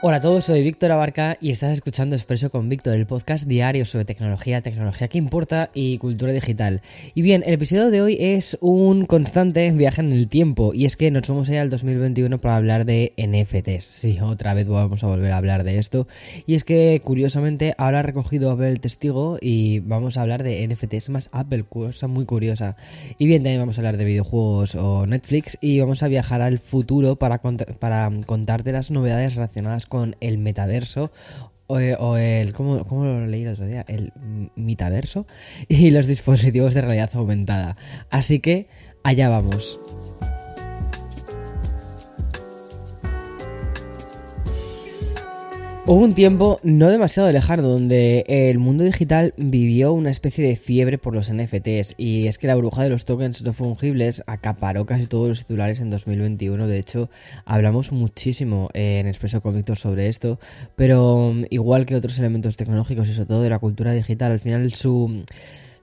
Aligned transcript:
Hola 0.00 0.18
a 0.18 0.20
todos, 0.20 0.44
soy 0.44 0.62
Víctor 0.62 0.92
Abarca 0.92 1.36
y 1.40 1.50
estás 1.50 1.72
escuchando 1.72 2.14
Expreso 2.14 2.50
con 2.50 2.68
Víctor, 2.68 2.94
el 2.94 3.04
podcast 3.04 3.48
diario 3.48 3.84
sobre 3.84 4.04
tecnología, 4.04 4.62
tecnología 4.62 5.08
que 5.08 5.18
importa 5.18 5.70
y 5.74 5.98
cultura 5.98 6.30
digital. 6.30 6.82
Y 7.16 7.22
bien, 7.22 7.42
el 7.44 7.54
episodio 7.54 7.90
de 7.90 8.00
hoy 8.00 8.16
es 8.20 8.56
un 8.60 9.06
constante 9.06 9.68
viaje 9.72 10.00
en 10.00 10.12
el 10.12 10.28
tiempo 10.28 10.72
y 10.72 10.86
es 10.86 10.96
que 10.96 11.10
nos 11.10 11.26
vamos 11.26 11.48
a 11.48 11.54
ir 11.54 11.58
al 11.58 11.68
2021 11.68 12.40
para 12.40 12.54
hablar 12.54 12.84
de 12.84 13.12
NFTs. 13.16 13.82
Sí, 13.82 14.20
otra 14.20 14.54
vez 14.54 14.68
vamos 14.68 15.02
a 15.02 15.08
volver 15.08 15.32
a 15.32 15.36
hablar 15.36 15.64
de 15.64 15.78
esto. 15.78 16.06
Y 16.46 16.54
es 16.54 16.62
que 16.62 17.02
curiosamente 17.04 17.74
ahora 17.76 17.98
ha 17.98 18.02
recogido 18.04 18.52
Apple 18.52 18.70
el 18.70 18.78
testigo 18.78 19.36
y 19.40 19.80
vamos 19.80 20.16
a 20.16 20.22
hablar 20.22 20.44
de 20.44 20.64
NFTs 20.68 21.08
más 21.08 21.28
Apple, 21.32 21.64
cosa 21.64 22.06
muy 22.06 22.24
curiosa. 22.24 22.76
Y 23.18 23.26
bien, 23.26 23.42
también 23.42 23.62
vamos 23.62 23.78
a 23.78 23.80
hablar 23.80 23.96
de 23.96 24.04
videojuegos 24.04 24.76
o 24.76 25.06
Netflix 25.06 25.58
y 25.60 25.80
vamos 25.80 26.04
a 26.04 26.08
viajar 26.08 26.40
al 26.40 26.60
futuro 26.60 27.16
para, 27.16 27.42
para 27.42 28.12
contarte 28.26 28.70
las 28.70 28.92
novedades 28.92 29.34
relacionadas 29.34 29.87
con 29.88 30.16
el 30.20 30.38
metaverso 30.38 31.10
o, 31.66 32.16
el. 32.16 32.54
¿cómo, 32.54 32.84
¿cómo, 32.84 33.04
lo 33.04 33.26
leí 33.26 33.42
el 33.42 33.50
otro 33.50 33.66
día? 33.66 33.84
El 33.88 34.12
metaverso 34.56 35.26
y 35.68 35.90
los 35.90 36.06
dispositivos 36.06 36.74
de 36.74 36.80
realidad 36.80 37.10
aumentada. 37.14 37.76
Así 38.10 38.40
que 38.40 38.68
allá 39.02 39.28
vamos. 39.28 39.78
Hubo 45.90 46.04
un 46.04 46.12
tiempo 46.12 46.60
no 46.62 46.90
demasiado 46.90 47.32
lejano 47.32 47.62
donde 47.62 48.26
el 48.28 48.58
mundo 48.58 48.84
digital 48.84 49.32
vivió 49.38 49.94
una 49.94 50.10
especie 50.10 50.46
de 50.46 50.54
fiebre 50.54 50.98
por 50.98 51.14
los 51.14 51.32
NFTs 51.32 51.94
y 51.96 52.26
es 52.26 52.36
que 52.36 52.46
la 52.46 52.56
bruja 52.56 52.82
de 52.82 52.90
los 52.90 53.06
tokens 53.06 53.42
no 53.42 53.54
fungibles 53.54 54.22
acaparó 54.26 54.84
casi 54.84 55.06
todos 55.06 55.28
los 55.28 55.38
titulares 55.38 55.80
en 55.80 55.88
2021. 55.88 56.66
De 56.66 56.78
hecho, 56.78 57.08
hablamos 57.46 57.90
muchísimo 57.90 58.68
en 58.74 59.06
Expreso 59.06 59.40
con 59.40 59.56
Víctor 59.56 59.78
sobre 59.78 60.08
esto, 60.08 60.38
pero 60.76 61.34
igual 61.48 61.86
que 61.86 61.96
otros 61.96 62.18
elementos 62.18 62.58
tecnológicos 62.58 63.08
y 63.08 63.14
sobre 63.14 63.28
todo 63.28 63.42
de 63.42 63.48
la 63.48 63.58
cultura 63.58 63.94
digital, 63.94 64.32
al 64.32 64.40
final 64.40 64.74
su 64.74 65.24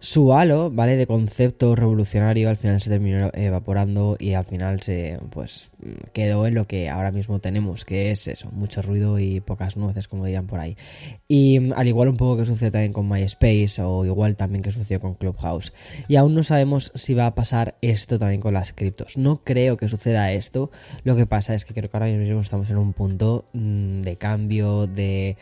su 0.05 0.33
halo, 0.35 0.69
¿vale? 0.69 0.97
De 0.97 1.07
concepto 1.07 1.75
revolucionario 1.75 2.47
al 2.47 2.57
final 2.57 2.79
se 2.79 2.91
terminó 2.91 3.31
evaporando 3.33 4.17
y 4.19 4.33
al 4.33 4.45
final 4.45 4.79
se, 4.81 5.19
pues, 5.31 5.71
quedó 6.13 6.45
en 6.45 6.53
lo 6.53 6.67
que 6.67 6.89
ahora 6.89 7.11
mismo 7.11 7.39
tenemos, 7.39 7.85
que 7.85 8.11
es 8.11 8.27
eso, 8.27 8.51
mucho 8.51 8.83
ruido 8.83 9.17
y 9.17 9.39
pocas 9.39 9.77
nueces, 9.77 10.07
como 10.07 10.25
dirían 10.25 10.45
por 10.45 10.59
ahí. 10.59 10.77
Y 11.27 11.59
mm, 11.59 11.73
al 11.75 11.87
igual 11.87 12.09
un 12.09 12.17
poco 12.17 12.37
que 12.37 12.45
sucedió 12.45 12.71
también 12.71 12.93
con 12.93 13.09
MySpace 13.09 13.81
o 13.81 14.05
igual 14.05 14.35
también 14.35 14.61
que 14.61 14.71
sucedió 14.71 14.99
con 14.99 15.15
Clubhouse. 15.15 15.73
Y 16.07 16.17
aún 16.17 16.35
no 16.35 16.43
sabemos 16.43 16.91
si 16.93 17.15
va 17.15 17.25
a 17.25 17.33
pasar 17.33 17.75
esto 17.81 18.19
también 18.19 18.41
con 18.41 18.53
las 18.53 18.73
criptos. 18.73 19.17
No 19.17 19.43
creo 19.43 19.75
que 19.75 19.89
suceda 19.89 20.31
esto. 20.31 20.69
Lo 21.03 21.15
que 21.15 21.25
pasa 21.25 21.55
es 21.55 21.65
que 21.65 21.73
creo 21.73 21.89
que 21.89 21.97
ahora 21.97 22.11
mismo 22.11 22.41
estamos 22.41 22.69
en 22.69 22.77
un 22.77 22.93
punto 22.93 23.45
mm, 23.53 24.01
de 24.01 24.17
cambio, 24.17 24.85
de 24.85 25.35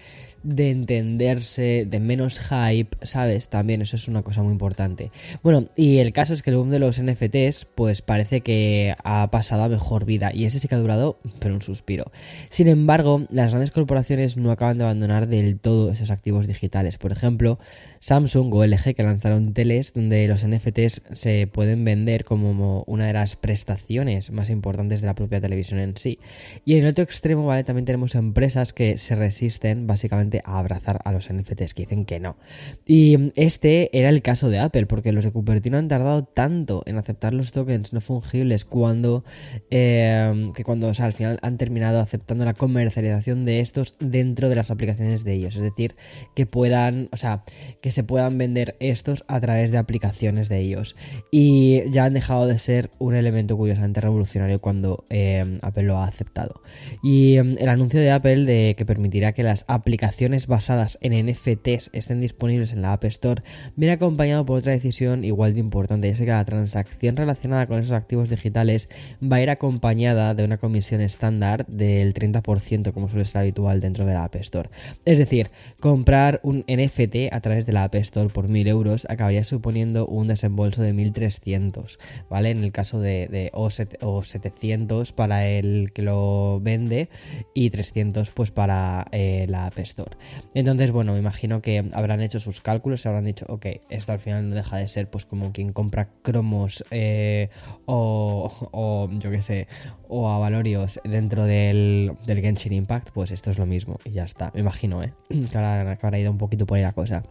de 0.44 0.69
entenderse, 0.69 1.86
de 1.89 1.99
menos 1.99 2.39
hype, 2.39 2.95
¿sabes? 3.02 3.48
También 3.48 3.81
eso 3.81 3.95
es 3.95 4.08
una 4.08 4.21
cosa 4.21 4.43
muy 4.43 4.52
importante. 4.52 5.11
Bueno, 5.42 5.70
y 5.76 5.99
el 5.99 6.14
caso 6.14 6.33
es 6.33 6.42
que 6.42 6.49
el 6.49 6.58
boom 6.58 6.70
de 6.70 6.80
los 6.80 7.02
NFTs, 7.02 7.65
pues 7.76 8.02
parece 8.02 8.42
que 8.42 8.95
ha 9.04 9.30
pasado 9.31 9.64
a 9.64 9.70
mejor 9.70 10.05
vida, 10.05 10.31
y 10.33 10.45
ese 10.45 10.59
sí 10.59 10.67
que 10.67 10.76
ha 10.76 10.80
durado, 10.80 11.20
pero 11.39 11.55
un 11.55 11.61
suspiro. 11.61 12.11
Sin 12.49 12.67
embargo, 12.67 13.26
las 13.30 13.52
grandes 13.52 13.71
corporaciones 13.71 14.37
no 14.37 14.52
acaban 14.52 14.77
de 14.77 14.83
abandonar 14.83 15.27
del 15.27 15.59
todo 15.59 15.92
esos 15.92 16.11
activos 16.11 16.48
digitales. 16.48 16.98
Por 16.98 17.11
ejemplo, 17.11 17.60
Samsung 17.99 18.54
o 18.54 18.65
LG 18.65 18.95
que 18.95 19.04
lanzaron 19.04 19.54
teles 19.54 19.93
donde 19.93 20.27
los 20.27 20.45
NFTs 20.45 21.04
se 21.14 21.48
pueden 21.48 21.86
vender 21.86 22.23
como 22.23 22.83
una 22.87 23.08
de 23.08 23.14
las 23.14 23.36
prestaciones 23.36 24.31
más 24.31 24.49
importantes 24.49 25.02
de 25.02 25.08
la 25.08 25.15
propia 25.15 25.42
televisión 25.42 25.80
en 25.80 25.95
sí. 25.98 26.20
Y 26.65 26.75
en 26.75 26.83
el 26.83 26.92
otro 26.92 27.04
extremo, 27.04 27.45
¿vale? 27.45 27.64
También 27.64 27.86
tenemos 27.86 28.15
empresas 28.15 28.73
que 28.73 28.98
se 28.98 29.15
resisten 29.15 29.87
básicamente 29.87 30.33
a 30.44 30.60
abrazar 30.60 30.99
a 31.04 31.11
los 31.11 31.32
NFTs, 31.32 31.73
que 31.73 31.83
dicen 31.83 32.05
que 32.05 32.20
no. 32.20 32.38
Y 32.86 33.32
este 33.36 33.98
era 33.98 34.10
el 34.10 34.21
caso 34.21 34.49
de 34.49 34.60
Apple, 34.60 34.86
porque 34.86 35.11
los 35.11 35.26
de 35.26 35.32
Cupertino 35.32 35.77
han 35.77 35.88
tardado 35.88 36.23
tanto 36.23 36.83
en 36.86 36.98
aceptar 36.98 37.33
los 37.33 37.52
tokens 37.52 37.94
no 37.94 38.02
fungibles 38.02 38.66
cuando, 38.66 39.23
eh, 39.70 40.52
que 40.55 40.64
cuando, 40.64 40.88
o 40.88 40.93
sea, 40.93 41.05
al 41.05 41.14
final 41.14 41.39
han 41.42 41.58
terminado 41.58 41.99
aceptando 41.99 42.45
la 42.45 42.54
comercialización 42.54 43.45
de 43.45 43.60
estos 43.60 43.95
dentro 43.99 44.49
de 44.49 44.55
las 44.55 44.72
aplicaciones 44.72 45.23
de 45.23 45.33
ellos. 45.33 45.55
Es 45.55 45.61
decir, 45.61 45.95
que 46.36 46.45
puedan, 46.45 47.10
o 47.11 47.17
sea, 47.17 47.43
que 47.82 47.92
se 47.92 48.04
puedan 48.04 48.38
vender 48.38 48.76
estos 48.80 49.26
a 49.27 49.39
través 49.39 49.72
de 49.72 49.77
aplicaciones 49.77 50.49
de 50.49 50.60
ellos. 50.60 50.95
Y 51.32 51.89
ya 51.89 52.05
han 52.05 52.14
dejado 52.14 52.48
de 52.48 52.60
ser 52.60 52.92
un 52.99 53.16
elemento 53.16 53.58
curiosamente 53.58 54.02
revolucionario 54.02 54.60
cuando 54.60 55.05
eh, 55.10 55.60
Apple 55.61 55.83
lo 55.83 55.98
ha 55.98 56.05
aceptado. 56.05 56.61
Y 57.02 57.38
eh, 57.38 57.55
el 57.60 57.70
anuncio 57.70 57.99
de 57.99 58.11
Apple 58.11 58.45
de 58.45 58.76
que 58.77 58.86
permitirá 58.86 59.33
que 59.33 59.43
las 59.43 59.66
aplicaciones 59.67 60.23
basadas 60.48 60.98
en 61.02 61.28
NFTs 61.28 61.89
estén 61.94 62.22
disponibles 62.22 62.73
en 62.73 62.82
la 62.82 62.94
App 62.94 63.04
Store, 63.06 63.44
viene 63.76 63.94
acompañado 63.94 64.45
por 64.45 64.60
otra 64.60 64.72
decisión 64.72 65.23
igual 65.23 65.54
de 65.54 65.60
importante, 65.60 66.10
es 66.10 66.20
que 66.20 66.26
la 66.26 66.45
transacción 66.45 67.16
relacionada 67.16 67.67
con 67.67 67.80
esos 67.80 67.92
activos 67.92 68.30
digitales 68.30 68.89
va 69.22 69.38
a 69.38 69.42
ir 69.42 69.50
acompañada 69.50 70.34
de 70.34 70.45
una 70.45 70.58
comisión 70.58 71.02
estándar 71.02 71.66
del 71.67 72.14
30%, 72.14 72.94
como 72.94 73.10
suele 73.10 73.26
ser 73.26 73.42
habitual 73.42 73.82
dentro 73.82 74.06
de 74.06 74.14
la 74.14 74.23
App 74.23 74.36
Store. 74.36 74.70
Es 75.06 75.20
decir, 75.20 75.52
comprar 75.80 76.40
un 76.44 76.66
NFT 76.67 77.32
a 77.32 77.42
través 77.42 77.66
de 77.66 77.73
la 77.73 77.84
App 77.84 77.95
Store 77.95 78.30
por 78.30 78.48
1000 78.48 78.67
euros 78.67 79.08
acabaría 79.10 79.44
suponiendo 79.44 80.08
un 80.08 80.28
desembolso 80.28 80.82
de 80.82 80.94
1300, 80.94 82.00
¿vale? 82.30 82.52
En 82.52 82.64
el 82.64 82.72
caso 82.72 83.00
de, 83.00 83.52
o, 83.54 83.70
700 83.70 85.11
para 85.14 85.48
el 85.48 85.92
que 85.94 86.02
lo 86.02 86.60
vende 86.61 87.10
y 87.54 87.70
300 87.70 88.32
pues 88.32 88.52
para 88.52 89.05
eh, 89.11 89.45
la 89.50 89.66
App 89.67 89.80
Store. 89.80 90.12
Entonces, 90.53 90.91
bueno, 90.91 91.13
me 91.13 91.19
imagino 91.19 91.61
que 91.61 91.83
habrán 91.93 92.21
hecho 92.21 92.39
sus 92.39 92.61
cálculos 92.61 93.03
y 93.03 93.07
habrán 93.07 93.25
dicho, 93.25 93.45
ok, 93.49 93.67
esto 93.89 94.11
al 94.11 94.19
final 94.19 94.49
no 94.49 94.55
deja 94.55 94.77
de 94.77 94.87
ser 94.87 95.09
pues 95.09 95.25
como 95.25 95.51
quien 95.51 95.71
compra 95.71 96.09
cromos 96.21 96.83
eh, 96.91 97.49
o, 97.85 99.09
yo 99.11 99.31
qué 99.31 99.41
sé, 99.41 99.67
o 100.07 100.29
a 100.29 100.37
Valorios 100.39 100.99
dentro 101.03 101.45
del, 101.45 102.13
del 102.25 102.41
Genshin 102.41 102.73
Impact, 102.73 103.09
pues 103.11 103.31
esto 103.31 103.49
es 103.51 103.57
lo 103.57 103.65
mismo 103.65 103.99
y 104.03 104.11
ya 104.11 104.23
está, 104.23 104.51
me 104.53 104.61
imagino, 104.61 105.03
¿eh? 105.03 105.13
Que 105.51 105.57
habrá, 105.57 106.19
ido 106.19 106.31
un 106.31 106.37
poquito 106.37 106.65
por 106.65 106.77
ahí 106.77 106.83
la 106.83 106.93
cosa. 106.93 107.23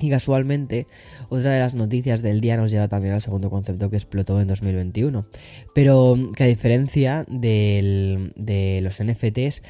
Y 0.00 0.10
casualmente, 0.10 0.86
otra 1.28 1.50
de 1.50 1.58
las 1.58 1.74
noticias 1.74 2.22
del 2.22 2.40
día 2.40 2.56
nos 2.56 2.70
lleva 2.70 2.86
también 2.86 3.14
al 3.14 3.22
segundo 3.22 3.50
concepto 3.50 3.90
que 3.90 3.96
explotó 3.96 4.40
en 4.40 4.46
2021. 4.46 5.26
Pero 5.74 6.16
que 6.36 6.44
a 6.44 6.46
diferencia 6.46 7.24
de 7.28 8.80
los 8.80 9.02
NFTs, 9.02 9.62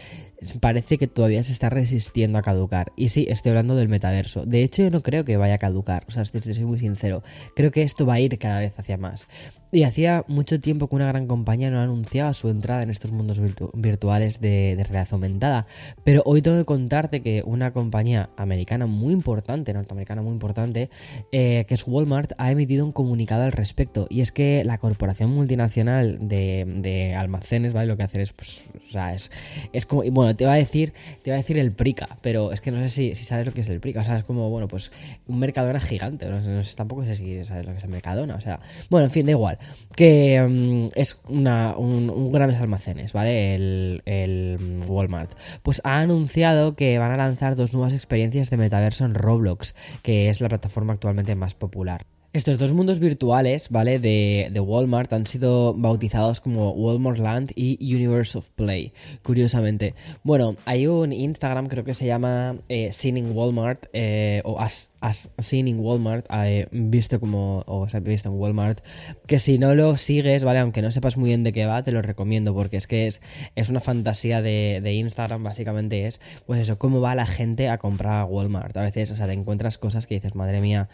parece 0.61 0.99
que 0.99 1.07
todavía 1.07 1.43
se 1.43 1.53
está 1.53 1.69
resistiendo 1.69 2.39
a 2.39 2.43
caducar. 2.43 2.93
Y 2.97 3.09
sí, 3.09 3.27
estoy 3.29 3.51
hablando 3.51 3.75
del 3.75 3.89
metaverso. 3.89 4.47
De 4.47 4.63
hecho, 4.63 4.83
yo 4.83 4.91
no 4.91 5.03
creo 5.03 5.25
que 5.25 5.37
vaya 5.37 5.55
a 5.55 5.59
caducar. 5.59 6.05
O 6.09 6.13
sea, 6.13 6.25
si 6.25 6.55
soy 6.55 6.65
muy 6.65 6.79
sincero. 6.79 7.23
Creo 7.57 7.71
que 7.71 7.83
esto 7.83 8.07
va 8.07 8.15
a 8.15 8.21
ir 8.21 8.39
cada 8.39 8.61
vez 8.61 8.79
hacia 8.79 8.97
más. 8.97 9.27
Y 9.71 9.83
hacía 9.83 10.25
mucho 10.29 10.61
tiempo 10.61 10.89
que 10.89 10.97
una 10.97 11.07
gran 11.07 11.27
compañía 11.27 11.71
no 11.71 11.79
anunciaba 11.81 12.33
su 12.33 12.49
entrada 12.49 12.83
en 12.83 12.89
estos 12.89 13.13
mundos 13.13 13.39
virtuales 13.75 14.41
de, 14.41 14.75
realidad 14.79 15.09
aumentada. 15.11 15.67
Pero 16.05 16.23
hoy 16.25 16.41
tengo 16.41 16.57
que 16.57 16.65
contarte 16.65 17.21
que 17.21 17.43
una 17.45 17.73
compañía 17.73 18.31
americana 18.39 18.87
muy 18.87 19.13
importante, 19.13 19.75
norteamericana 19.75 20.23
muy 20.23 20.33
importante, 20.33 20.89
eh, 21.33 21.67
que 21.69 21.75
es 21.75 21.87
Walmart, 21.87 22.33
ha 22.39 22.51
emitido 22.51 22.87
un 22.87 22.93
comunicado 22.93 23.43
al 23.43 23.53
respecto. 23.53 24.07
Y 24.09 24.23
es 24.23 24.33
que 24.33 24.65
la 24.65 24.79
corporación 24.79 25.31
multinacional 25.31 26.17
de, 26.21 27.15
almacenes, 27.19 27.75
¿vale? 27.75 27.89
Lo 27.89 27.97
que 27.99 28.05
hace 28.05 28.23
es, 28.23 28.33
pues, 28.33 28.71
o 28.89 28.91
sea, 28.91 29.15
es, 29.15 29.31
es 29.75 29.85
como, 29.85 30.03
te 30.37 30.47
va 30.47 30.55
a 30.55 30.57
decir, 30.57 30.93
te 31.23 31.31
va 31.31 31.37
a 31.37 31.39
decir 31.39 31.59
el 31.59 31.73
Prica, 31.73 32.19
pero 32.23 32.53
es 32.53 32.61
que 32.61 32.71
no 32.71 32.79
sé 32.79 32.89
si, 32.89 33.15
sabes 33.15 33.47
lo 33.47 33.53
que 33.53 33.61
es 33.61 33.69
el 33.69 33.81
Prica. 33.81 34.01
O 34.01 34.05
sea, 34.05 34.17
es 34.17 34.25
como, 34.25 34.51
bueno, 34.51 34.69
pues 34.69 34.91
un 35.27 35.39
Mercadona 35.39 35.81
gigante. 35.81 36.29
No, 36.29 36.63
sé, 36.63 36.77
tampoco 36.77 37.05
sé 37.05 37.15
si 37.17 37.45
sabes 37.45 37.67
lo 37.67 37.73
que 37.73 37.79
es 37.79 37.85
el 37.85 37.91
Mercadona. 37.91 38.35
O 38.35 38.41
sea, 38.41 38.61
bueno, 38.91 39.07
en 39.07 39.11
fin, 39.11 39.27
da 39.27 39.33
igual 39.33 39.59
que 39.97 40.41
mm, 40.41 40.89
es 40.95 41.21
una, 41.29 41.77
un, 41.77 42.33
grandes 42.33 42.61
almacenes, 42.61 43.13
¿vale? 43.13 43.55
El, 43.55 44.03
el, 44.05 44.59
Walmart. 44.87 45.33
Pues 45.63 45.81
ha 45.85 46.01
anunciado 46.01 46.75
que 46.75 46.99
van 46.99 47.11
a 47.11 47.17
lanzar 47.17 47.57
dos 47.57 47.73
nuevas 47.73 47.95
experiencias 47.95 48.51
de 48.51 48.57
metaverso 48.57 49.05
en 49.05 49.15
Roblox, 49.15 49.75
que 50.03 50.29
es 50.29 50.41
la 50.41 50.49
plataforma 50.49 50.93
actualmente 50.93 51.35
más 51.35 51.55
popular. 51.55 52.03
Estos 52.35 52.59
dos 52.59 52.75
mundos 52.75 52.99
virtuales, 52.99 53.71
¿vale? 53.71 53.99
De, 53.99 54.51
de, 54.53 54.61
Walmart 54.61 55.11
han 55.15 55.27
sido 55.27 55.73
bautizados 55.73 56.43
como 56.43 56.73
Walmart 56.73 57.19
Land 57.19 57.53
y 57.55 57.79
Universe 57.95 58.37
of 58.37 58.51
Play, 58.51 58.93
curiosamente. 59.23 59.95
Bueno, 60.25 60.57
hay 60.67 60.87
un 60.87 61.15
Instagram, 61.15 61.69
creo 61.69 61.85
que 61.85 61.95
se 61.95 62.05
llama 62.05 62.57
eh, 62.69 62.91
Walmart, 63.33 63.87
eh, 63.95 64.43
o 64.45 64.61
As, 64.61 64.93
As 65.01 65.31
Seen 65.39 65.69
in 65.69 65.81
Walmart, 65.81 66.27
eh, 66.31 66.69
visto 66.71 67.19
como, 67.19 67.65
o 67.67 67.89
sea, 67.89 68.01
visto 68.01 68.29
en 68.29 68.35
Walmart, 68.35 68.85
que 69.27 69.39
si 69.39 69.59
no 69.59 69.75
lo 69.75 69.97
sigues, 69.97 70.45
¿vale? 70.45 70.59
Aunque 70.59 70.83
no 70.83 70.93
sepas 70.93 71.17
muy 71.17 71.31
bien 71.31 71.45
de 71.45 71.53
qué 71.55 71.65
va, 71.65 71.83
te 71.83 71.93
lo 71.93 72.03
recomiendo, 72.03 72.53
porque 72.55 72.77
es 72.77 72.87
que 72.87 73.07
es, 73.07 73.23
es 73.57 73.71
una 73.71 73.81
fantasía 73.81 74.43
de, 74.43 74.81
de 74.83 74.93
Instagram, 74.93 75.43
básicamente 75.45 76.07
es, 76.07 76.21
pues 76.47 76.61
eso, 76.61 76.79
cómo 76.79 77.01
va 77.01 77.15
la 77.15 77.27
gente 77.27 77.71
a 77.71 77.79
comprar 77.79 78.21
a 78.21 78.25
Walmart. 78.27 78.77
A 78.77 78.83
veces, 78.83 79.11
o 79.13 79.17
sea, 79.17 79.27
te 79.27 79.33
encuentras 79.33 79.79
cosas 79.79 80.07
que 80.07 80.17
dices, 80.17 80.35
madre 80.35 80.61
mía, 80.61 80.91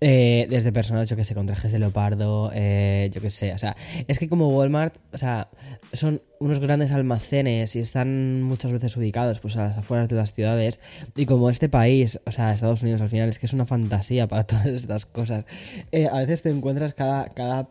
eh, 0.00 0.46
desde 0.48 0.75
personas, 0.76 1.08
yo 1.08 1.16
que 1.16 1.24
sé, 1.24 1.34
con 1.34 1.46
trajes 1.46 1.72
de 1.72 1.78
leopardo, 1.78 2.50
eh, 2.52 3.08
yo 3.10 3.22
que 3.22 3.30
sé, 3.30 3.54
o 3.54 3.58
sea, 3.58 3.74
es 4.06 4.18
que 4.18 4.28
como 4.28 4.48
Walmart, 4.48 4.94
o 5.14 5.16
sea, 5.16 5.48
son 5.94 6.20
unos 6.38 6.60
grandes 6.60 6.92
almacenes 6.92 7.74
y 7.76 7.80
están 7.80 8.42
muchas 8.42 8.72
veces 8.72 8.94
ubicados 8.98 9.40
pues 9.40 9.56
a 9.56 9.68
las 9.68 9.78
afueras 9.78 10.06
de 10.10 10.16
las 10.16 10.34
ciudades 10.34 10.78
y 11.16 11.24
como 11.24 11.48
este 11.48 11.70
país, 11.70 12.20
o 12.26 12.30
sea, 12.30 12.52
Estados 12.52 12.82
Unidos 12.82 13.00
al 13.00 13.08
final 13.08 13.30
es 13.30 13.38
que 13.38 13.46
es 13.46 13.54
una 13.54 13.64
fantasía 13.64 14.28
para 14.28 14.44
todas 14.46 14.66
estas 14.66 15.06
cosas. 15.06 15.46
Eh, 15.92 16.08
a 16.12 16.18
veces 16.18 16.42
te 16.42 16.50
encuentras 16.50 16.92
cada, 16.92 17.30
cada 17.30 17.70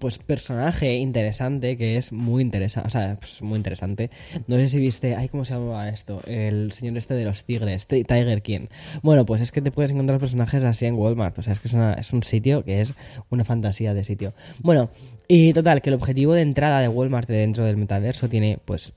pues 0.00 0.18
personaje 0.18 0.94
interesante 0.96 1.76
que 1.76 1.96
es 1.96 2.12
muy 2.12 2.42
interesante, 2.42 2.88
o 2.88 2.90
sea, 2.90 3.16
pues, 3.18 3.42
muy 3.42 3.56
interesante. 3.56 4.10
No 4.46 4.56
sé 4.56 4.68
si 4.68 4.78
viste, 4.78 5.14
ay, 5.14 5.28
¿cómo 5.28 5.44
se 5.44 5.54
llama 5.54 5.88
esto? 5.88 6.20
El 6.26 6.72
señor 6.72 6.96
este 6.96 7.14
de 7.14 7.24
los 7.24 7.44
tigres, 7.44 7.86
Tiger 7.86 8.42
King. 8.42 8.66
Bueno, 9.02 9.24
pues 9.24 9.40
es 9.40 9.52
que 9.52 9.62
te 9.62 9.70
puedes 9.70 9.90
encontrar 9.90 10.18
personajes 10.18 10.64
así 10.64 10.86
en 10.86 10.94
Walmart, 10.94 11.38
o 11.38 11.42
sea, 11.42 11.52
es 11.52 11.60
que 11.60 11.68
es, 11.68 11.74
es 11.74 12.12
un 12.12 12.22
sitio 12.22 12.64
que 12.64 12.80
es 12.80 12.94
una 13.30 13.44
fantasía 13.44 13.94
de 13.94 14.04
sitio. 14.04 14.34
Bueno, 14.60 14.90
y 15.28 15.52
total, 15.52 15.82
que 15.82 15.90
el 15.90 15.94
objetivo 15.94 16.34
de 16.34 16.42
entrada 16.42 16.80
de 16.80 16.88
Walmart 16.88 17.28
dentro 17.28 17.64
del 17.64 17.76
metaverso 17.76 18.28
tiene, 18.28 18.58
pues, 18.64 18.92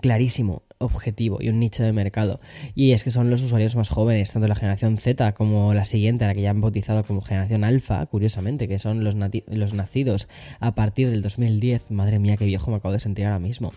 clarísimo 0.00 0.62
objetivo 0.78 1.38
y 1.40 1.48
un 1.48 1.58
nicho 1.58 1.82
de 1.82 1.92
mercado. 1.92 2.40
Y 2.74 2.92
es 2.92 3.04
que 3.04 3.10
son 3.10 3.30
los 3.30 3.42
usuarios 3.42 3.76
más 3.76 3.88
jóvenes, 3.88 4.32
tanto 4.32 4.48
la 4.48 4.54
generación 4.54 4.98
Z 4.98 5.34
como 5.34 5.74
la 5.74 5.84
siguiente, 5.84 6.26
la 6.26 6.34
que 6.34 6.42
ya 6.42 6.50
han 6.50 6.60
bautizado 6.60 7.04
como 7.04 7.20
generación 7.20 7.64
alfa, 7.64 8.06
curiosamente, 8.06 8.68
que 8.68 8.78
son 8.78 9.04
los, 9.04 9.16
los 9.46 9.74
nacidos 9.74 10.28
a 10.60 10.74
partir 10.74 11.10
del 11.10 11.22
2010. 11.22 11.90
Madre 11.90 12.18
mía, 12.18 12.36
qué 12.36 12.44
viejo 12.44 12.70
me 12.70 12.76
acabo 12.76 12.92
de 12.92 13.00
sentir 13.00 13.26
ahora 13.26 13.38
mismo. 13.38 13.72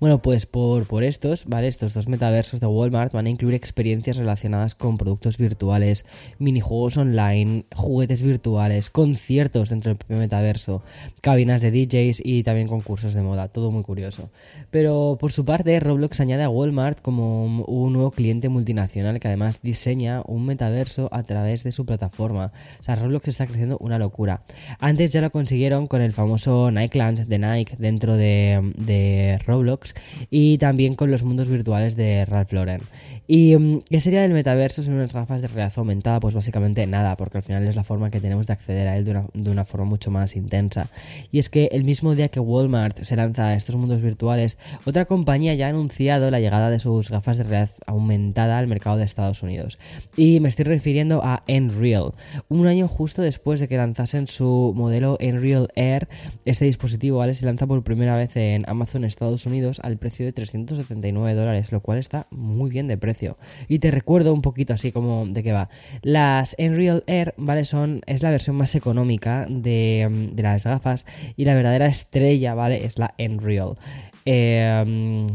Bueno, 0.00 0.22
pues 0.22 0.46
por, 0.46 0.86
por 0.86 1.04
estos, 1.04 1.46
¿vale? 1.46 1.68
Estos 1.68 1.94
dos 1.94 2.08
metaversos 2.08 2.60
de 2.60 2.66
Walmart 2.66 3.12
van 3.12 3.26
a 3.26 3.30
incluir 3.30 3.54
experiencias 3.54 4.16
relacionadas 4.16 4.74
con 4.74 4.96
productos 4.96 5.38
virtuales, 5.38 6.06
minijuegos 6.38 6.96
online, 6.96 7.64
juguetes 7.74 8.22
virtuales, 8.22 8.90
conciertos 8.90 9.70
dentro 9.70 9.90
del 9.90 9.98
propio 9.98 10.18
metaverso, 10.18 10.82
cabinas 11.20 11.62
de 11.62 11.70
DJs 11.70 12.22
y 12.24 12.42
también 12.42 12.68
concursos 12.68 13.14
de 13.14 13.22
moda. 13.22 13.48
Todo 13.48 13.70
muy 13.70 13.82
curioso. 13.82 14.30
Pero 14.70 15.16
por 15.20 15.32
su 15.32 15.44
parte, 15.44 15.78
Roblox 15.80 16.20
añade 16.20 16.43
Walmart 16.48 17.00
como 17.00 17.44
un 17.44 17.92
nuevo 17.92 18.10
cliente 18.10 18.48
multinacional 18.48 19.20
que 19.20 19.28
además 19.28 19.60
diseña 19.62 20.22
un 20.26 20.46
metaverso 20.46 21.08
a 21.12 21.22
través 21.22 21.64
de 21.64 21.72
su 21.72 21.84
plataforma. 21.86 22.52
O 22.80 22.82
sea, 22.82 22.96
Roblox 22.96 23.28
está 23.28 23.46
creciendo 23.46 23.78
una 23.80 23.98
locura. 23.98 24.42
Antes 24.78 25.12
ya 25.12 25.20
lo 25.20 25.30
consiguieron 25.30 25.86
con 25.86 26.00
el 26.00 26.12
famoso 26.12 26.70
Nikeland 26.70 27.26
de 27.26 27.38
Nike 27.38 27.76
dentro 27.78 28.16
de, 28.16 29.40
Roblox 29.46 29.94
y 30.30 30.58
también 30.58 30.94
con 30.94 31.10
los 31.10 31.24
mundos 31.24 31.48
virtuales 31.48 31.96
de 31.96 32.24
Ralph 32.24 32.52
Lauren. 32.52 32.80
¿Y 33.26 33.56
mm, 33.56 33.80
qué 33.90 34.00
sería 34.00 34.22
del 34.22 34.32
metaverso 34.32 34.82
sin 34.82 34.94
unas 34.94 35.12
gafas 35.12 35.42
de 35.42 35.48
realidad 35.48 35.72
aumentada? 35.76 36.20
Pues 36.20 36.34
básicamente 36.34 36.86
nada, 36.86 37.16
porque 37.16 37.38
al 37.38 37.44
final 37.44 37.66
es 37.66 37.76
la 37.76 37.84
forma 37.84 38.10
que 38.10 38.20
tenemos 38.20 38.46
de 38.46 38.52
acceder 38.52 38.88
a 38.88 38.96
él 38.96 39.04
de 39.04 39.12
una, 39.12 39.26
de 39.32 39.50
una 39.50 39.64
forma 39.64 39.86
mucho 39.86 40.10
más 40.10 40.36
intensa. 40.36 40.88
Y 41.32 41.38
es 41.38 41.48
que 41.48 41.68
el 41.72 41.84
mismo 41.84 42.14
día 42.14 42.28
que 42.28 42.40
Walmart 42.40 43.02
se 43.02 43.16
lanza 43.16 43.48
a 43.48 43.54
estos 43.54 43.76
mundos 43.76 44.02
virtuales, 44.02 44.58
otra 44.84 45.04
compañía 45.04 45.54
ya 45.54 45.66
ha 45.66 45.70
anunciado 45.70 46.30
la 46.34 46.40
llegada 46.40 46.68
de 46.68 46.80
sus 46.80 47.10
gafas 47.10 47.38
de 47.38 47.44
realidad 47.44 47.70
aumentada 47.86 48.58
al 48.58 48.66
mercado 48.66 48.96
de 48.96 49.04
Estados 49.04 49.42
Unidos. 49.42 49.78
Y 50.16 50.40
me 50.40 50.48
estoy 50.48 50.64
refiriendo 50.64 51.20
a 51.22 51.44
Nreal. 51.46 52.12
Un 52.48 52.66
año 52.66 52.88
justo 52.88 53.22
después 53.22 53.60
de 53.60 53.68
que 53.68 53.76
lanzasen 53.76 54.26
su 54.26 54.72
modelo 54.74 55.16
Nreal 55.20 55.68
Air, 55.76 56.08
este 56.44 56.64
dispositivo 56.64 57.18
¿vale? 57.18 57.34
se 57.34 57.46
lanza 57.46 57.66
por 57.66 57.82
primera 57.84 58.16
vez 58.16 58.36
en 58.36 58.64
Amazon 58.68 59.04
Estados 59.04 59.46
Unidos 59.46 59.80
al 59.84 59.96
precio 59.96 60.26
de 60.26 60.32
379 60.32 61.34
dólares, 61.34 61.70
lo 61.70 61.80
cual 61.80 61.98
está 61.98 62.26
muy 62.30 62.70
bien 62.70 62.88
de 62.88 62.98
precio. 62.98 63.38
Y 63.68 63.78
te 63.78 63.90
recuerdo 63.90 64.34
un 64.34 64.42
poquito 64.42 64.74
así 64.74 64.90
como 64.90 65.26
de 65.26 65.42
qué 65.42 65.52
va. 65.52 65.68
Las 66.02 66.56
Nreal 66.58 67.04
Air, 67.06 67.34
¿vale? 67.36 67.64
Son, 67.64 68.00
es 68.06 68.22
la 68.22 68.30
versión 68.30 68.56
más 68.56 68.74
económica 68.74 69.46
de, 69.48 70.30
de 70.32 70.42
las 70.42 70.64
gafas 70.64 71.06
y 71.36 71.44
la 71.44 71.54
verdadera 71.54 71.86
estrella, 71.86 72.54
¿vale? 72.54 72.84
Es 72.84 72.98
la 72.98 73.14
Nreal. 73.18 73.76
Eh, 74.26 75.26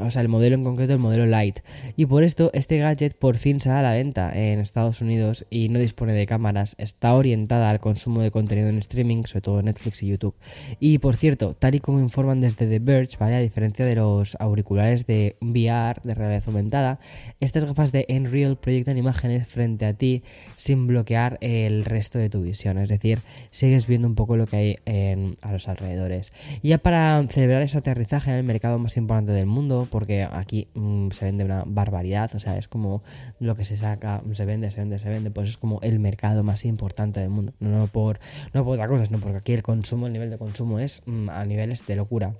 o 0.00 0.10
sea, 0.10 0.22
el 0.22 0.28
modelo 0.28 0.56
en 0.56 0.64
concreto, 0.64 0.92
el 0.92 0.98
modelo 0.98 1.26
Light. 1.26 1.60
Y 1.96 2.06
por 2.06 2.24
esto, 2.24 2.50
este 2.54 2.78
gadget 2.78 3.16
por 3.16 3.36
fin 3.36 3.60
sale 3.60 3.78
a 3.78 3.82
la 3.82 3.92
venta 3.92 4.32
en 4.34 4.58
Estados 4.58 5.00
Unidos 5.00 5.46
y 5.50 5.68
no 5.68 5.78
dispone 5.78 6.12
de 6.12 6.26
cámaras. 6.26 6.74
Está 6.78 7.14
orientada 7.14 7.70
al 7.70 7.80
consumo 7.80 8.20
de 8.20 8.30
contenido 8.30 8.68
en 8.68 8.78
streaming, 8.78 9.24
sobre 9.24 9.42
todo 9.42 9.62
Netflix 9.62 10.02
y 10.02 10.08
YouTube. 10.08 10.34
Y 10.80 10.98
por 10.98 11.16
cierto, 11.16 11.54
tal 11.54 11.74
y 11.74 11.80
como 11.80 12.00
informan 12.00 12.40
desde 12.40 12.66
The 12.66 12.78
Verge, 12.80 13.16
¿vale? 13.18 13.36
A 13.36 13.40
diferencia 13.40 13.84
de 13.84 13.94
los 13.96 14.36
auriculares 14.40 15.06
de 15.06 15.36
VR, 15.40 16.00
de 16.02 16.14
realidad 16.14 16.42
aumentada, 16.46 16.98
estas 17.40 17.64
gafas 17.64 17.92
de 17.92 18.06
Unreal 18.08 18.56
proyectan 18.56 18.96
imágenes 18.96 19.46
frente 19.46 19.86
a 19.86 19.94
ti 19.94 20.22
sin 20.56 20.86
bloquear 20.86 21.38
el 21.40 21.84
resto 21.84 22.18
de 22.18 22.28
tu 22.28 22.42
visión. 22.42 22.78
Es 22.78 22.88
decir, 22.88 23.20
sigues 23.50 23.86
viendo 23.86 24.08
un 24.08 24.14
poco 24.14 24.36
lo 24.36 24.46
que 24.46 24.56
hay 24.56 25.36
a 25.42 25.52
los 25.52 25.68
alrededores. 25.68 26.32
Y 26.62 26.70
ya 26.70 26.78
para 26.78 27.22
celebrar 27.28 27.62
ese 27.62 27.78
aterrizaje 27.78 28.31
el 28.38 28.44
mercado 28.44 28.78
más 28.78 28.96
importante 28.96 29.32
del 29.32 29.46
mundo, 29.46 29.88
porque 29.90 30.26
aquí 30.30 30.68
mm, 30.74 31.10
se 31.10 31.24
vende 31.26 31.44
una 31.44 31.64
barbaridad, 31.66 32.30
o 32.34 32.38
sea, 32.38 32.58
es 32.58 32.68
como 32.68 33.02
lo 33.40 33.56
que 33.56 33.64
se 33.64 33.76
saca, 33.76 34.22
se 34.32 34.44
vende, 34.44 34.70
se 34.70 34.80
vende, 34.80 34.98
se 34.98 35.08
vende, 35.08 35.30
pues 35.30 35.50
es 35.50 35.56
como 35.56 35.80
el 35.82 35.98
mercado 35.98 36.42
más 36.42 36.64
importante 36.64 37.20
del 37.20 37.30
mundo, 37.30 37.52
no 37.60 37.86
por, 37.86 38.20
no 38.52 38.64
por 38.64 38.74
otra 38.74 38.88
cosa, 38.88 39.06
sino 39.06 39.18
porque 39.18 39.38
aquí 39.38 39.52
el 39.52 39.62
consumo, 39.62 40.06
el 40.06 40.12
nivel 40.12 40.30
de 40.30 40.38
consumo 40.38 40.78
es 40.78 41.02
mm, 41.06 41.30
a 41.30 41.44
niveles 41.44 41.86
de 41.86 41.96
locura. 41.96 42.34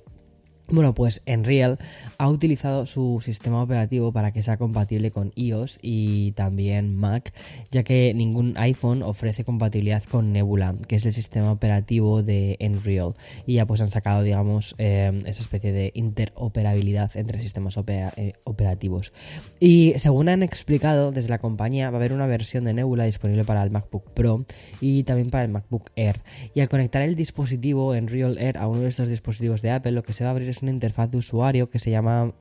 Bueno, 0.72 0.94
pues 0.94 1.20
Enreal 1.26 1.78
ha 2.16 2.30
utilizado 2.30 2.86
su 2.86 3.20
sistema 3.22 3.62
operativo 3.62 4.10
para 4.10 4.32
que 4.32 4.42
sea 4.42 4.56
compatible 4.56 5.10
con 5.10 5.30
iOS 5.34 5.78
y 5.82 6.32
también 6.32 6.96
Mac, 6.96 7.34
ya 7.70 7.82
que 7.82 8.14
ningún 8.14 8.54
iPhone 8.56 9.02
ofrece 9.02 9.44
compatibilidad 9.44 10.02
con 10.04 10.32
Nebula, 10.32 10.74
que 10.88 10.96
es 10.96 11.04
el 11.04 11.12
sistema 11.12 11.52
operativo 11.52 12.22
de 12.22 12.56
Enreal. 12.58 13.12
Y 13.46 13.56
ya 13.56 13.66
pues 13.66 13.82
han 13.82 13.90
sacado, 13.90 14.22
digamos, 14.22 14.74
em, 14.78 15.26
esa 15.26 15.42
especie 15.42 15.72
de 15.72 15.92
interoperabilidad 15.94 17.14
entre 17.18 17.42
sistemas 17.42 17.78
eh, 18.16 18.32
operativos. 18.44 19.12
Y 19.60 19.92
según 19.98 20.30
han 20.30 20.42
explicado 20.42 21.12
desde 21.12 21.28
la 21.28 21.38
compañía, 21.38 21.90
va 21.90 21.98
a 21.98 22.00
haber 22.00 22.14
una 22.14 22.26
versión 22.26 22.64
de 22.64 22.72
Nebula 22.72 23.04
disponible 23.04 23.44
para 23.44 23.62
el 23.62 23.70
MacBook 23.70 24.08
Pro 24.14 24.46
y 24.80 25.04
también 25.04 25.28
para 25.28 25.44
el 25.44 25.50
MacBook 25.50 25.90
Air. 25.96 26.22
Y 26.54 26.60
al 26.60 26.70
conectar 26.70 27.02
el 27.02 27.14
dispositivo 27.14 27.94
Enreal 27.94 28.38
Air 28.38 28.56
a 28.56 28.66
uno 28.68 28.80
de 28.80 28.88
estos 28.88 29.08
dispositivos 29.08 29.60
de 29.60 29.70
Apple, 29.70 29.92
lo 29.92 30.02
que 30.02 30.14
se 30.14 30.24
va 30.24 30.30
a 30.30 30.32
abrir 30.32 30.48
es 30.48 30.61
una 30.62 30.72
interfaz 30.72 31.10
de 31.10 31.18
usuario 31.18 31.70
que 31.70 31.78
se 31.78 31.90
llama 31.90 32.32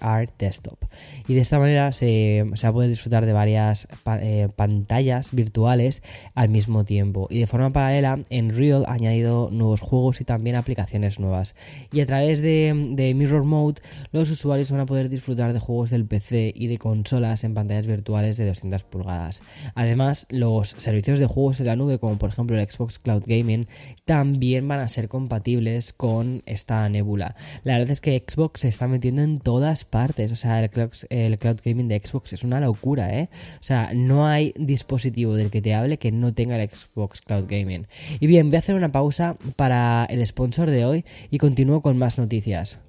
AR 0.00 0.28
Desktop. 0.38 0.84
Y 1.26 1.34
de 1.34 1.40
esta 1.40 1.58
manera 1.58 1.92
se, 1.92 2.44
se 2.54 2.66
va 2.66 2.70
a 2.70 2.72
poder 2.72 2.88
disfrutar 2.88 3.26
de 3.26 3.32
varias 3.32 3.88
eh, 4.20 4.48
pantallas 4.54 5.32
virtuales 5.32 6.02
al 6.34 6.48
mismo 6.48 6.84
tiempo. 6.84 7.26
Y 7.30 7.40
de 7.40 7.46
forma 7.46 7.72
paralela, 7.72 8.20
en 8.30 8.54
Real 8.56 8.84
ha 8.86 8.94
añadido 8.94 9.50
nuevos 9.50 9.80
juegos 9.80 10.20
y 10.20 10.24
también 10.24 10.56
aplicaciones 10.56 11.18
nuevas. 11.18 11.56
Y 11.92 12.00
a 12.00 12.06
través 12.06 12.40
de, 12.40 12.92
de 12.92 13.14
Mirror 13.14 13.44
Mode, 13.44 13.80
los 14.12 14.30
usuarios 14.30 14.70
van 14.70 14.80
a 14.80 14.86
poder 14.86 15.08
disfrutar 15.08 15.52
de 15.52 15.58
juegos 15.58 15.90
del 15.90 16.06
PC 16.06 16.52
y 16.54 16.66
de 16.66 16.78
consolas 16.78 17.44
en 17.44 17.54
pantallas 17.54 17.86
virtuales 17.86 18.36
de 18.36 18.46
200 18.46 18.84
pulgadas. 18.84 19.42
Además, 19.74 20.26
los 20.30 20.70
servicios 20.70 21.18
de 21.18 21.26
juegos 21.26 21.60
en 21.60 21.66
la 21.66 21.76
nube, 21.76 21.98
como 21.98 22.18
por 22.18 22.30
ejemplo 22.30 22.58
el 22.58 22.68
Xbox 22.68 22.98
Cloud 22.98 23.24
Gaming, 23.26 23.66
también 24.04 24.66
van 24.68 24.80
a 24.80 24.88
ser 24.88 25.08
compatibles 25.08 25.92
con 25.92 26.42
esta 26.46 26.88
nebula. 26.88 27.34
La 27.64 27.78
verdad 27.78 27.92
es 27.92 28.00
que 28.00 28.22
Xbox 28.26 28.60
se 28.60 28.68
está 28.68 28.88
metiendo 28.88 29.22
en 29.22 29.40
todas 29.40 29.84
partes. 29.84 30.32
O 30.32 30.36
sea, 30.36 30.62
el 30.62 30.70
cloud, 30.70 31.60
gaming 31.64 31.88
de 31.88 32.00
Xbox 32.04 32.32
es 32.32 32.44
una 32.44 32.60
locura, 32.60 33.18
¿eh? 33.18 33.28
O 33.60 33.62
sea, 33.62 33.92
no 33.94 34.26
hay 34.26 34.52
dispositivo 34.56 35.34
del 35.34 35.50
que 35.50 35.62
te 35.62 35.74
hable 35.74 35.98
que 35.98 36.12
no 36.12 36.32
tenga 36.34 36.60
el 36.60 36.68
Xbox 36.68 37.20
Cloud 37.22 37.44
Gaming. 37.48 37.86
Y 38.18 38.26
bien, 38.26 38.48
voy 38.48 38.56
a 38.56 38.60
hacer 38.60 38.74
una 38.74 38.92
pausa 38.92 39.36
para 39.56 40.06
el 40.06 40.26
sponsor 40.26 40.70
de 40.70 40.84
hoy 40.84 41.04
y 41.30 41.38
continúo 41.38 41.80
con 41.80 41.98
más 41.98 42.18
noticias. 42.18 42.80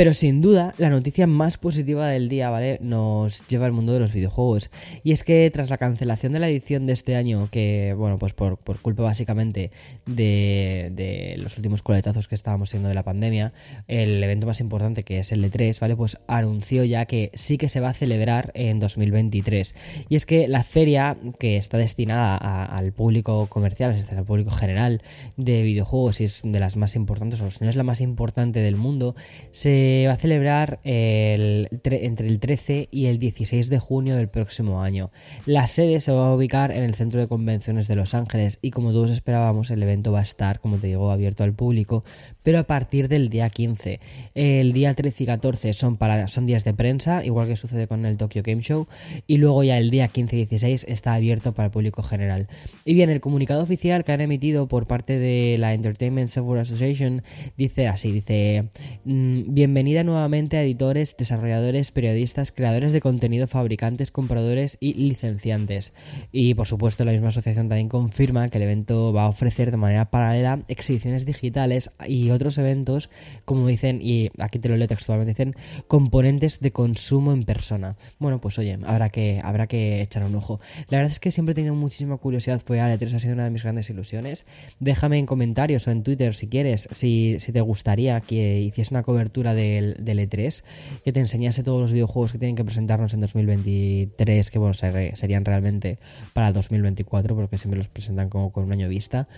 Pero 0.00 0.14
sin 0.14 0.40
duda, 0.40 0.72
la 0.78 0.88
noticia 0.88 1.26
más 1.26 1.58
positiva 1.58 2.08
del 2.08 2.30
día, 2.30 2.48
¿vale? 2.48 2.78
Nos 2.80 3.46
lleva 3.48 3.66
al 3.66 3.72
mundo 3.72 3.92
de 3.92 4.00
los 4.00 4.14
videojuegos. 4.14 4.70
Y 5.04 5.12
es 5.12 5.24
que 5.24 5.50
tras 5.52 5.68
la 5.68 5.76
cancelación 5.76 6.32
de 6.32 6.38
la 6.38 6.48
edición 6.48 6.86
de 6.86 6.94
este 6.94 7.16
año, 7.16 7.48
que, 7.50 7.94
bueno, 7.98 8.18
pues 8.18 8.32
por, 8.32 8.56
culpa 8.56 9.02
básicamente 9.02 9.70
de, 10.06 10.90
de, 10.94 11.34
los 11.36 11.58
últimos 11.58 11.82
coletazos 11.82 12.28
que 12.28 12.34
estábamos 12.34 12.70
teniendo 12.70 12.88
de 12.88 12.94
la 12.94 13.02
pandemia, 13.02 13.52
el 13.88 14.24
evento 14.24 14.46
más 14.46 14.60
importante, 14.60 15.02
que 15.02 15.18
es 15.18 15.32
el 15.32 15.44
E3, 15.44 15.78
¿vale? 15.80 15.96
Pues 15.96 16.16
anunció 16.28 16.82
ya 16.84 17.04
que 17.04 17.30
sí 17.34 17.58
que 17.58 17.68
se 17.68 17.80
va 17.80 17.90
a 17.90 17.92
celebrar 17.92 18.52
en 18.54 18.80
2023. 18.80 19.74
Y 20.08 20.16
es 20.16 20.24
que 20.24 20.48
la 20.48 20.62
feria, 20.62 21.18
que 21.38 21.58
está 21.58 21.76
destinada 21.76 22.38
al 22.64 22.92
público 22.92 23.48
comercial, 23.48 23.90
es 23.90 23.98
decir, 23.98 24.16
al 24.16 24.24
público 24.24 24.50
general 24.50 25.02
de 25.36 25.60
videojuegos 25.60 26.22
y 26.22 26.24
es 26.24 26.40
de 26.42 26.58
las 26.58 26.78
más 26.78 26.96
importantes, 26.96 27.42
o 27.42 27.50
si 27.50 27.62
no 27.62 27.68
es 27.68 27.76
la 27.76 27.82
más 27.82 28.00
importante 28.00 28.60
del 28.60 28.76
mundo, 28.76 29.14
se 29.52 29.89
va 30.06 30.14
a 30.14 30.16
celebrar 30.16 30.80
entre 30.84 32.26
el 32.26 32.38
13 32.40 32.88
y 32.90 33.06
el 33.06 33.18
16 33.18 33.68
de 33.68 33.78
junio 33.78 34.16
del 34.16 34.28
próximo 34.28 34.82
año. 34.82 35.10
La 35.46 35.66
sede 35.66 36.00
se 36.00 36.12
va 36.12 36.28
a 36.28 36.34
ubicar 36.34 36.70
en 36.70 36.84
el 36.84 36.94
Centro 36.94 37.20
de 37.20 37.28
Convenciones 37.28 37.88
de 37.88 37.96
Los 37.96 38.14
Ángeles 38.14 38.58
y 38.62 38.70
como 38.70 38.92
todos 38.92 39.10
esperábamos, 39.10 39.70
el 39.70 39.82
evento 39.82 40.12
va 40.12 40.20
a 40.20 40.22
estar, 40.22 40.60
como 40.60 40.76
te 40.76 40.88
digo, 40.88 41.10
abierto 41.10 41.44
al 41.44 41.54
público, 41.54 42.04
pero 42.42 42.58
a 42.58 42.64
partir 42.64 43.08
del 43.08 43.28
día 43.28 43.48
15. 43.50 44.00
El 44.34 44.72
día 44.72 44.94
13 44.94 45.24
y 45.24 45.26
14 45.26 45.72
son, 45.72 45.98
días 46.46 46.64
de 46.64 46.74
prensa, 46.74 47.24
igual 47.24 47.48
que 47.48 47.56
sucede 47.56 47.86
con 47.86 48.04
el 48.06 48.16
Tokyo 48.16 48.42
Game 48.44 48.62
Show, 48.62 48.86
y 49.26 49.36
luego 49.36 49.62
ya 49.64 49.78
el 49.78 49.90
día 49.90 50.08
15 50.08 50.36
y 50.36 50.38
16 50.46 50.86
está 50.88 51.14
abierto 51.14 51.52
para 51.52 51.66
el 51.66 51.72
público 51.72 52.02
general. 52.02 52.48
Y 52.84 52.94
bien, 52.94 53.10
el 53.10 53.20
comunicado 53.20 53.62
oficial 53.62 54.04
que 54.04 54.12
han 54.12 54.20
emitido 54.20 54.68
por 54.68 54.86
parte 54.86 55.18
de 55.18 55.56
la 55.58 55.74
Entertainment 55.74 56.28
Software 56.28 56.60
Association 56.60 57.22
dice 57.56 57.88
así, 57.88 58.12
dice, 58.12 58.68
mm, 59.04 59.54
bienvenida 59.70 60.02
nuevamente 60.02 60.56
a 60.56 60.64
editores, 60.64 61.16
desarrolladores, 61.16 61.92
periodistas, 61.92 62.50
creadores 62.50 62.92
de 62.92 63.00
contenido, 63.00 63.46
fabricantes, 63.46 64.10
compradores 64.10 64.76
y 64.80 64.94
licenciantes. 64.94 65.92
Y 66.32 66.54
por 66.54 66.66
supuesto 66.66 67.04
la 67.04 67.12
misma 67.12 67.28
asociación 67.28 67.68
también 67.68 67.88
confirma 67.88 68.48
que 68.48 68.58
el 68.58 68.64
evento 68.64 69.12
va 69.12 69.26
a 69.26 69.28
ofrecer 69.28 69.70
de 69.70 69.76
manera 69.76 70.10
paralela 70.10 70.58
exhibiciones 70.66 71.24
digitales 71.24 71.92
y 72.04 72.30
otros 72.30 72.58
eventos, 72.58 73.10
como 73.44 73.68
dicen, 73.68 74.00
y 74.02 74.30
aquí 74.40 74.58
te 74.58 74.68
lo 74.68 74.76
leo 74.76 74.88
textualmente, 74.88 75.34
dicen 75.34 75.54
componentes 75.86 76.58
de 76.58 76.72
consumo 76.72 77.32
en 77.32 77.44
persona. 77.44 77.94
Bueno, 78.18 78.40
pues 78.40 78.58
oye, 78.58 78.76
habrá 78.84 79.10
que, 79.10 79.40
habrá 79.44 79.68
que 79.68 80.02
echar 80.02 80.24
un 80.24 80.34
ojo. 80.34 80.58
La 80.88 80.98
verdad 80.98 81.12
es 81.12 81.20
que 81.20 81.30
siempre 81.30 81.52
he 81.52 81.54
tenido 81.54 81.76
muchísima 81.76 82.16
curiosidad 82.16 82.60
por 82.62 82.76
el 82.76 82.82
E3, 82.82 83.14
ha 83.14 83.18
sido 83.20 83.34
una 83.34 83.44
de 83.44 83.50
mis 83.50 83.62
grandes 83.62 83.88
ilusiones. 83.88 84.46
Déjame 84.80 85.18
en 85.18 85.26
comentarios 85.26 85.86
o 85.86 85.92
en 85.92 86.02
Twitter 86.02 86.34
si 86.34 86.48
quieres, 86.48 86.88
si, 86.90 87.36
te 87.52 87.60
gustaría 87.60 88.20
que 88.20 88.60
hiciese 88.62 88.92
una 88.92 89.04
cobertura 89.04 89.54
del, 89.60 90.18
E3, 90.18 90.62
que 91.04 91.12
te 91.12 91.20
enseñase 91.20 91.62
todos 91.62 91.80
los 91.80 91.92
videojuegos 91.92 92.32
que 92.32 92.38
tienen 92.38 92.56
que 92.56 92.64
presentarnos 92.64 93.14
en 93.14 93.20
2023, 93.20 94.50
que 94.50 94.58
bueno, 94.58 94.74
serían 94.74 95.44
realmente 95.44 95.98
para 96.32 96.52
2024, 96.52 97.34
porque 97.34 97.58
siempre 97.58 97.78
los 97.78 97.88
presentan 97.88 98.28
como 98.28 98.52
con 98.52 98.64
un 98.64 98.72
año 98.72 98.88
vista. 98.88 99.28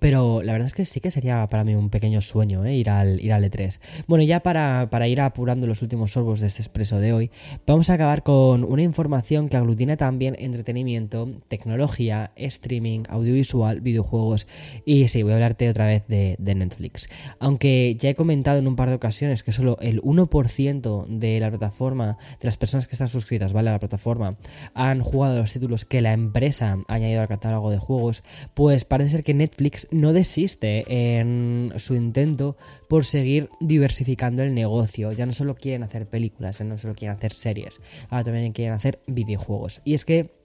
Pero 0.00 0.42
la 0.42 0.52
verdad 0.52 0.66
es 0.66 0.74
que 0.74 0.84
sí 0.84 1.00
que 1.00 1.10
sería 1.10 1.46
para 1.48 1.64
mí 1.64 1.74
un 1.74 1.90
pequeño 1.90 2.20
sueño 2.20 2.64
¿eh? 2.64 2.74
ir, 2.74 2.90
al, 2.90 3.20
ir 3.20 3.32
al 3.32 3.44
E3. 3.44 3.80
Bueno, 4.06 4.24
ya 4.24 4.40
para, 4.40 4.88
para, 4.90 5.08
ir 5.08 5.20
apurando 5.20 5.66
los 5.66 5.82
últimos 5.82 6.12
sorbos 6.12 6.40
de 6.40 6.46
este 6.46 6.62
expreso 6.62 6.98
de 6.98 7.12
hoy, 7.12 7.30
vamos 7.66 7.90
a 7.90 7.94
acabar 7.94 8.22
con 8.22 8.64
una 8.64 8.82
información 8.82 9.48
que 9.48 9.56
aglutina 9.56 9.96
también 9.96 10.36
entretenimiento, 10.38 11.28
tecnología, 11.48 12.32
streaming, 12.36 13.04
audiovisual, 13.08 13.80
videojuegos. 13.80 14.46
Y 14.84 15.08
sí, 15.08 15.22
voy 15.22 15.32
a 15.32 15.34
hablarte 15.36 15.68
otra 15.68 15.86
vez 15.86 16.04
de, 16.08 16.36
de 16.38 16.54
Netflix. 16.54 17.08
Aunque 17.38 17.96
ya 17.98 18.10
he 18.10 18.14
comentado 18.14 18.58
en 18.58 18.66
un 18.66 18.76
par 18.76 18.88
de 18.88 18.94
ocasiones 18.94 19.42
que 19.42 19.52
solo 19.52 19.76
el 19.80 20.02
1% 20.02 21.06
de 21.06 21.40
la 21.40 21.50
plataforma, 21.50 22.16
de 22.40 22.46
las 22.46 22.56
personas 22.56 22.86
que 22.86 22.94
están 22.94 23.08
suscritas, 23.08 23.52
¿vale? 23.52 23.70
A 23.70 23.72
la 23.72 23.78
plataforma, 23.78 24.36
han 24.74 25.02
jugado 25.02 25.38
los 25.38 25.52
títulos 25.52 25.84
que 25.84 26.00
la 26.00 26.12
empresa 26.12 26.78
ha 26.88 26.94
añadido 26.94 27.20
al 27.20 27.28
catálogo 27.28 27.70
de 27.70 27.78
juegos, 27.78 28.22
pues 28.54 28.84
parece 28.84 29.10
ser 29.10 29.24
que 29.24 29.34
Netflix 29.34 29.81
no 29.90 30.12
desiste 30.12 30.84
en 31.18 31.72
su 31.76 31.94
intento 31.94 32.56
por 32.88 33.04
seguir 33.04 33.50
diversificando 33.60 34.42
el 34.42 34.54
negocio. 34.54 35.12
Ya 35.12 35.26
no 35.26 35.32
solo 35.32 35.54
quieren 35.54 35.82
hacer 35.82 36.06
películas, 36.06 36.60
no 36.60 36.78
solo 36.78 36.94
quieren 36.94 37.16
hacer 37.16 37.32
series, 37.32 37.80
ahora 38.08 38.24
también 38.24 38.52
quieren 38.52 38.74
hacer 38.74 39.00
videojuegos. 39.06 39.80
Y 39.84 39.94
es 39.94 40.04
que 40.04 40.41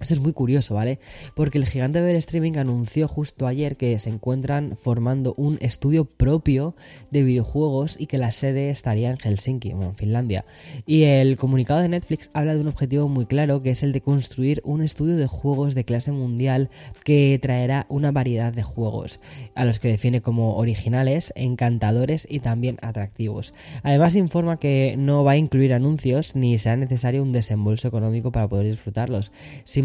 esto 0.00 0.14
es 0.14 0.20
muy 0.20 0.32
curioso, 0.32 0.74
¿vale? 0.74 0.98
Porque 1.34 1.58
el 1.58 1.66
gigante 1.66 2.00
del 2.00 2.16
streaming 2.16 2.56
anunció 2.56 3.06
justo 3.06 3.46
ayer 3.46 3.76
que 3.76 3.98
se 3.98 4.08
encuentran 4.08 4.76
formando 4.76 5.34
un 5.36 5.58
estudio 5.60 6.06
propio 6.06 6.74
de 7.10 7.22
videojuegos 7.22 7.96
y 7.98 8.06
que 8.06 8.18
la 8.18 8.30
sede 8.30 8.70
estaría 8.70 9.10
en 9.10 9.18
Helsinki, 9.18 9.72
bueno, 9.72 9.90
en 9.90 9.94
Finlandia. 9.96 10.44
Y 10.86 11.02
el 11.02 11.36
comunicado 11.36 11.80
de 11.80 11.88
Netflix 11.88 12.30
habla 12.32 12.54
de 12.54 12.60
un 12.60 12.68
objetivo 12.68 13.08
muy 13.08 13.26
claro 13.26 13.62
que 13.62 13.70
es 13.70 13.82
el 13.82 13.92
de 13.92 14.00
construir 14.00 14.62
un 14.64 14.82
estudio 14.82 15.16
de 15.16 15.26
juegos 15.26 15.74
de 15.74 15.84
clase 15.84 16.12
mundial 16.12 16.70
que 17.04 17.38
traerá 17.40 17.86
una 17.88 18.10
variedad 18.10 18.52
de 18.52 18.62
juegos, 18.62 19.20
a 19.54 19.64
los 19.64 19.80
que 19.80 19.88
define 19.88 20.22
como 20.22 20.56
originales, 20.56 21.32
encantadores 21.36 22.26
y 22.30 22.40
también 22.40 22.78
atractivos. 22.80 23.52
Además 23.82 24.16
informa 24.16 24.58
que 24.58 24.94
no 24.98 25.24
va 25.24 25.32
a 25.32 25.36
incluir 25.36 25.74
anuncios 25.74 26.36
ni 26.36 26.56
será 26.58 26.76
necesario 26.76 27.22
un 27.22 27.32
desembolso 27.32 27.88
económico 27.88 28.32
para 28.32 28.48
poder 28.48 28.66
disfrutarlos 28.66 29.32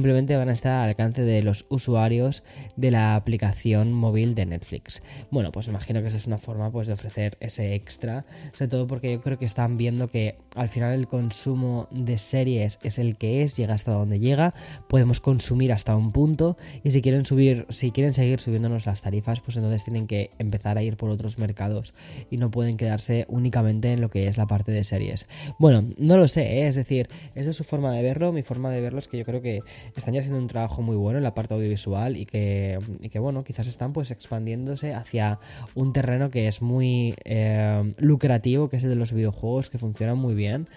simplemente 0.06 0.38
van 0.38 0.50
a 0.50 0.54
estar 0.54 0.84
al 0.84 0.90
alcance 0.90 1.24
de 1.24 1.42
los 1.42 1.66
usuarios 1.68 2.44
de 2.76 2.92
la 2.92 3.16
aplicación 3.16 3.92
móvil 3.92 4.36
de 4.36 4.46
Netflix. 4.46 5.02
Bueno, 5.32 5.52
pues 5.52 5.68
imagino 5.68 6.00
que 6.02 6.10
esa 6.10 6.18
es 6.18 6.28
una 6.28 6.38
forma 6.38 6.72
pues, 6.72 6.86
de 6.86 6.94
ofrecer 6.94 7.38
ese 7.40 7.74
extra, 7.74 8.24
sobre 8.54 8.68
todo 8.68 8.86
porque 8.86 9.14
yo 9.14 9.22
creo 9.22 9.40
que 9.40 9.46
están 9.46 9.78
viendo 9.78 10.12
que 10.12 10.38
al 10.54 10.70
final 10.70 10.94
el 10.94 11.08
consumo 11.08 11.88
de 11.90 12.20
series 12.20 12.78
es 12.84 13.00
el 13.00 13.18
que 13.18 13.42
es, 13.42 13.58
llega 13.58 13.74
hasta 13.74 13.94
donde 13.94 14.20
llega, 14.20 14.54
podemos 14.88 15.22
consumir 15.22 15.74
hasta 15.74 15.96
un 15.96 16.12
punto 16.12 16.56
y 16.84 16.92
si 16.92 17.02
quieren 17.02 17.26
subir, 17.26 17.66
si 17.70 17.90
quieren 17.90 18.14
seguir 18.14 18.40
subiéndonos 18.40 18.86
las 18.86 19.02
tarifas, 19.02 19.42
pues 19.42 19.58
entonces 19.58 19.86
tienen 19.86 20.06
que 20.06 20.30
empezar 20.38 20.78
a 20.78 20.84
ir 20.84 20.98
por 20.98 21.10
otros 21.10 21.40
mercados 21.40 21.96
y 22.30 22.38
no 22.38 22.52
pueden 22.52 22.78
quedarse 22.78 23.26
únicamente 23.28 23.92
en 23.92 24.02
lo 24.02 24.12
que 24.12 24.28
es 24.28 24.38
la 24.38 24.46
parte 24.46 24.72
de 24.72 24.84
series. 24.84 25.26
Bueno, 25.58 25.84
no 25.98 26.16
lo 26.16 26.28
sé, 26.28 26.60
¿eh? 26.60 26.68
es 26.68 26.76
decir, 26.76 27.10
esa 27.34 27.50
es 27.50 27.56
su 27.56 27.64
forma 27.64 27.92
de 27.92 28.04
verlo, 28.04 28.32
mi 28.32 28.44
forma 28.44 28.70
de 28.70 28.82
verlo 28.82 29.00
es 29.00 29.08
que 29.08 29.18
yo 29.18 29.26
creo 29.26 29.42
que 29.42 29.64
están 29.96 30.14
ya 30.14 30.20
haciendo 30.20 30.40
un 30.40 30.48
trabajo 30.48 30.82
muy 30.82 30.96
bueno 30.96 31.18
en 31.18 31.24
la 31.24 31.34
parte 31.34 31.54
audiovisual 31.54 32.18
y 32.18 32.26
que, 32.26 32.80
que 33.12 33.20
bueno, 33.20 33.44
quizás 33.44 33.68
están 33.68 33.94
pues 33.94 34.12
expandiéndose 34.12 34.94
hacia 34.94 35.40
un 35.74 35.94
terreno 35.94 36.30
que 36.30 36.48
es 36.48 36.62
muy 36.62 37.16
eh, 37.24 37.92
lucrativo, 37.98 38.70
que 38.70 38.78
es 38.78 38.84
el 38.84 38.90
de 38.90 38.96
los 38.96 39.14
videojuegos, 39.14 39.70
que 39.70 39.78
funcionan 39.78 40.18
muy 40.18 40.34
bien 40.34 40.68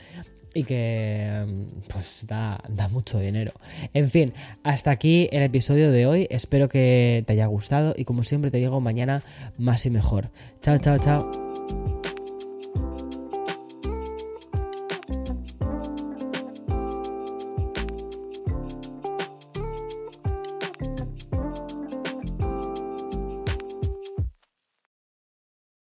y 0.54 0.64
que 0.64 1.44
pues 1.92 2.25
da, 2.26 2.58
da, 2.68 2.88
mucho 2.88 3.18
dinero. 3.18 3.52
En 3.92 4.08
fin, 4.08 4.32
hasta 4.62 4.90
aquí 4.90 5.28
el 5.30 5.42
episodio 5.42 5.90
de 5.90 6.06
hoy. 6.06 6.26
Espero 6.30 6.68
que 6.68 7.22
te 7.26 7.34
haya 7.34 7.46
gustado 7.46 7.94
y 7.96 8.04
como 8.04 8.25
siempre 8.25 8.50
te 8.50 8.58
digo, 8.58 8.80
mañana 8.80 9.22
más 9.56 9.84
y 9.87 9.90
mejor. 9.90 10.30
Chao, 10.62 10.78
chao, 10.78 10.98
chao. 10.98 11.48